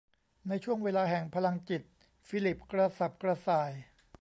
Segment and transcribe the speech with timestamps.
[0.47, 1.81] ในช่วงเวลาแห่งพลังจิต
[2.27, 3.71] ฟิลิปกระสับกระส่าย